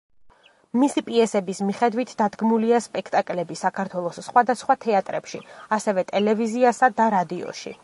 [0.83, 5.45] მისი პიესების მიხედვით დადგმულია სპექტაკლები საქართველოს სხვადასხვა თეატრებში,
[5.79, 7.79] ასევე ტელევიზიასა და რადიოში.